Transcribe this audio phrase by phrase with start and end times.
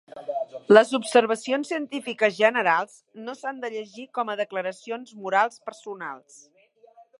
[0.75, 6.43] Les observacions científiques generals no s'han de llegir com a declaracions morals personals.